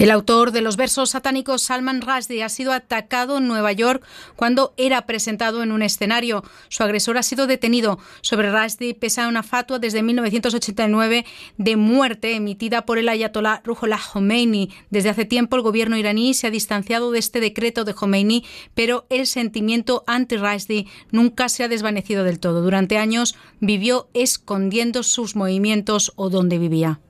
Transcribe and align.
El 0.00 0.10
autor 0.10 0.50
de 0.50 0.62
los 0.62 0.78
versos 0.78 1.10
satánicos 1.10 1.60
Salman 1.60 2.00
Rushdie 2.00 2.42
ha 2.42 2.48
sido 2.48 2.72
atacado 2.72 3.36
en 3.36 3.46
Nueva 3.46 3.70
York 3.72 4.02
cuando 4.34 4.72
era 4.78 5.04
presentado 5.04 5.62
en 5.62 5.72
un 5.72 5.82
escenario. 5.82 6.42
Su 6.70 6.82
agresor 6.82 7.18
ha 7.18 7.22
sido 7.22 7.46
detenido. 7.46 7.98
Sobre 8.22 8.50
Rushdie 8.50 8.94
pesa 8.94 9.28
una 9.28 9.42
fatua 9.42 9.78
desde 9.78 10.02
1989 10.02 11.26
de 11.58 11.76
muerte 11.76 12.34
emitida 12.34 12.86
por 12.86 12.96
el 12.96 13.10
ayatollah 13.10 13.60
Ruhollah 13.62 14.00
Khomeini. 14.14 14.70
Desde 14.88 15.10
hace 15.10 15.26
tiempo 15.26 15.56
el 15.56 15.62
gobierno 15.62 15.98
iraní 15.98 16.32
se 16.32 16.46
ha 16.46 16.50
distanciado 16.50 17.10
de 17.10 17.18
este 17.18 17.40
decreto 17.40 17.84
de 17.84 17.92
Khomeini, 17.92 18.46
pero 18.72 19.04
el 19.10 19.26
sentimiento 19.26 20.02
anti-Rushdie 20.06 20.86
nunca 21.10 21.50
se 21.50 21.64
ha 21.64 21.68
desvanecido 21.68 22.24
del 22.24 22.40
todo. 22.40 22.62
Durante 22.62 22.96
años 22.96 23.36
vivió 23.60 24.08
escondiendo 24.14 25.02
sus 25.02 25.36
movimientos 25.36 26.14
o 26.16 26.30
donde 26.30 26.56
vivía. 26.56 27.00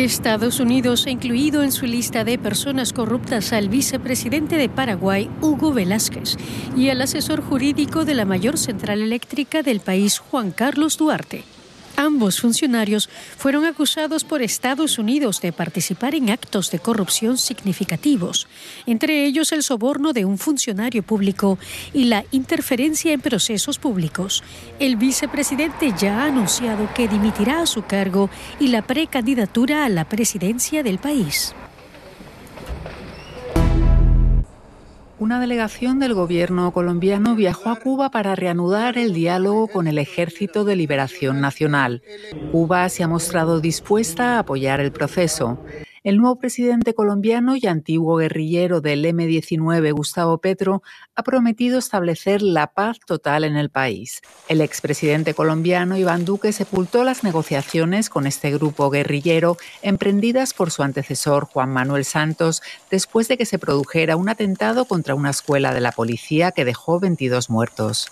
Estados 0.00 0.58
Unidos 0.58 1.06
ha 1.06 1.10
incluido 1.10 1.62
en 1.62 1.70
su 1.70 1.86
lista 1.86 2.24
de 2.24 2.38
personas 2.38 2.92
corruptas 2.92 3.52
al 3.52 3.68
vicepresidente 3.68 4.56
de 4.56 4.68
Paraguay, 4.68 5.28
Hugo 5.42 5.72
Velázquez, 5.72 6.36
y 6.76 6.88
al 6.88 7.02
asesor 7.02 7.42
jurídico 7.42 8.04
de 8.04 8.14
la 8.14 8.24
mayor 8.24 8.56
central 8.56 9.02
eléctrica 9.02 9.62
del 9.62 9.80
país, 9.80 10.18
Juan 10.18 10.50
Carlos 10.50 10.96
Duarte. 10.96 11.44
Ambos 11.96 12.40
funcionarios 12.40 13.08
fueron 13.36 13.64
acusados 13.64 14.24
por 14.24 14.42
Estados 14.42 14.98
Unidos 14.98 15.40
de 15.40 15.52
participar 15.52 16.14
en 16.14 16.30
actos 16.30 16.70
de 16.70 16.78
corrupción 16.78 17.38
significativos, 17.38 18.48
entre 18.86 19.24
ellos 19.26 19.52
el 19.52 19.62
soborno 19.62 20.12
de 20.12 20.24
un 20.24 20.38
funcionario 20.38 21.02
público 21.02 21.58
y 21.92 22.04
la 22.04 22.24
interferencia 22.30 23.12
en 23.12 23.20
procesos 23.20 23.78
públicos. 23.78 24.42
El 24.78 24.96
vicepresidente 24.96 25.92
ya 25.98 26.22
ha 26.22 26.26
anunciado 26.26 26.88
que 26.94 27.08
dimitirá 27.08 27.60
a 27.60 27.66
su 27.66 27.82
cargo 27.82 28.30
y 28.58 28.68
la 28.68 28.82
precandidatura 28.82 29.84
a 29.84 29.88
la 29.88 30.08
presidencia 30.08 30.82
del 30.82 30.98
país. 30.98 31.54
Una 35.22 35.38
delegación 35.38 36.00
del 36.00 36.14
gobierno 36.14 36.72
colombiano 36.72 37.36
viajó 37.36 37.70
a 37.70 37.76
Cuba 37.76 38.10
para 38.10 38.34
reanudar 38.34 38.98
el 38.98 39.14
diálogo 39.14 39.68
con 39.68 39.86
el 39.86 39.98
Ejército 39.98 40.64
de 40.64 40.74
Liberación 40.74 41.40
Nacional. 41.40 42.02
Cuba 42.50 42.88
se 42.88 43.04
ha 43.04 43.06
mostrado 43.06 43.60
dispuesta 43.60 44.34
a 44.34 44.38
apoyar 44.40 44.80
el 44.80 44.90
proceso. 44.90 45.60
El 46.04 46.16
nuevo 46.16 46.36
presidente 46.36 46.94
colombiano 46.94 47.54
y 47.54 47.64
antiguo 47.68 48.16
guerrillero 48.16 48.80
del 48.80 49.04
M-19, 49.04 49.92
Gustavo 49.92 50.38
Petro, 50.38 50.82
ha 51.14 51.22
prometido 51.22 51.78
establecer 51.78 52.42
la 52.42 52.72
paz 52.74 52.98
total 53.06 53.44
en 53.44 53.56
el 53.56 53.70
país. 53.70 54.20
El 54.48 54.62
expresidente 54.62 55.32
colombiano 55.32 55.96
Iván 55.96 56.24
Duque 56.24 56.52
sepultó 56.52 57.04
las 57.04 57.22
negociaciones 57.22 58.10
con 58.10 58.26
este 58.26 58.50
grupo 58.50 58.90
guerrillero 58.90 59.58
emprendidas 59.80 60.54
por 60.54 60.72
su 60.72 60.82
antecesor 60.82 61.44
Juan 61.44 61.70
Manuel 61.70 62.04
Santos 62.04 62.62
después 62.90 63.28
de 63.28 63.38
que 63.38 63.46
se 63.46 63.60
produjera 63.60 64.16
un 64.16 64.28
atentado 64.28 64.86
contra 64.86 65.14
una 65.14 65.30
escuela 65.30 65.72
de 65.72 65.82
la 65.82 65.92
policía 65.92 66.50
que 66.50 66.64
dejó 66.64 66.98
22 66.98 67.48
muertos. 67.48 68.10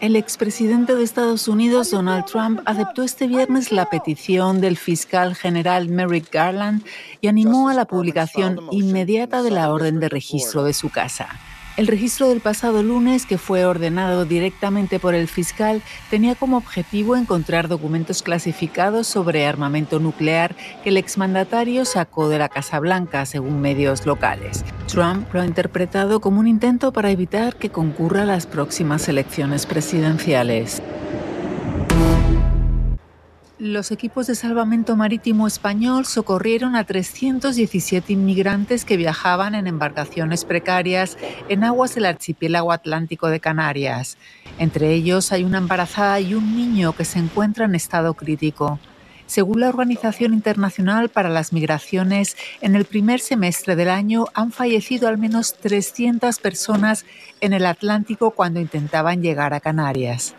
El 0.00 0.14
expresidente 0.14 0.94
de 0.94 1.02
Estados 1.02 1.48
Unidos, 1.48 1.90
Donald 1.90 2.24
Trump, 2.26 2.60
aceptó 2.66 3.02
este 3.02 3.26
viernes 3.26 3.72
la 3.72 3.90
petición 3.90 4.60
del 4.60 4.76
fiscal 4.76 5.34
general 5.34 5.88
Merrick 5.88 6.32
Garland 6.32 6.84
y 7.20 7.26
animó 7.26 7.68
a 7.68 7.74
la 7.74 7.84
publicación 7.84 8.60
inmediata 8.70 9.42
de 9.42 9.50
la 9.50 9.72
orden 9.72 9.98
de 9.98 10.08
registro 10.08 10.62
de 10.62 10.72
su 10.72 10.90
casa. 10.90 11.28
El 11.78 11.86
registro 11.86 12.28
del 12.28 12.40
pasado 12.40 12.82
lunes, 12.82 13.24
que 13.24 13.38
fue 13.38 13.64
ordenado 13.64 14.24
directamente 14.24 14.98
por 14.98 15.14
el 15.14 15.28
fiscal, 15.28 15.80
tenía 16.10 16.34
como 16.34 16.56
objetivo 16.56 17.14
encontrar 17.14 17.68
documentos 17.68 18.24
clasificados 18.24 19.06
sobre 19.06 19.46
armamento 19.46 20.00
nuclear 20.00 20.56
que 20.82 20.88
el 20.88 20.96
exmandatario 20.96 21.84
sacó 21.84 22.28
de 22.28 22.40
la 22.40 22.48
Casa 22.48 22.80
Blanca, 22.80 23.24
según 23.26 23.60
medios 23.60 24.06
locales. 24.06 24.64
Trump 24.88 25.32
lo 25.32 25.40
ha 25.40 25.46
interpretado 25.46 26.20
como 26.20 26.40
un 26.40 26.48
intento 26.48 26.92
para 26.92 27.12
evitar 27.12 27.54
que 27.54 27.70
concurra 27.70 28.24
las 28.24 28.48
próximas 28.48 29.08
elecciones 29.08 29.64
presidenciales. 29.64 30.82
Los 33.58 33.90
equipos 33.90 34.28
de 34.28 34.36
salvamento 34.36 34.94
marítimo 34.94 35.48
español 35.48 36.06
socorrieron 36.06 36.76
a 36.76 36.84
317 36.84 38.12
inmigrantes 38.12 38.84
que 38.84 38.96
viajaban 38.96 39.56
en 39.56 39.66
embarcaciones 39.66 40.44
precarias 40.44 41.18
en 41.48 41.64
aguas 41.64 41.96
del 41.96 42.04
archipiélago 42.04 42.70
atlántico 42.70 43.26
de 43.26 43.40
Canarias. 43.40 44.16
Entre 44.60 44.92
ellos 44.92 45.32
hay 45.32 45.42
una 45.42 45.58
embarazada 45.58 46.20
y 46.20 46.34
un 46.34 46.56
niño 46.56 46.92
que 46.92 47.04
se 47.04 47.18
encuentra 47.18 47.64
en 47.64 47.74
estado 47.74 48.14
crítico. 48.14 48.78
Según 49.26 49.58
la 49.58 49.70
Organización 49.70 50.34
Internacional 50.34 51.08
para 51.08 51.28
las 51.28 51.52
Migraciones, 51.52 52.36
en 52.60 52.76
el 52.76 52.84
primer 52.84 53.18
semestre 53.18 53.74
del 53.74 53.90
año 53.90 54.26
han 54.34 54.52
fallecido 54.52 55.08
al 55.08 55.18
menos 55.18 55.54
300 55.54 56.38
personas 56.38 57.04
en 57.40 57.52
el 57.52 57.66
Atlántico 57.66 58.30
cuando 58.30 58.60
intentaban 58.60 59.20
llegar 59.20 59.52
a 59.52 59.58
Canarias. 59.58 60.36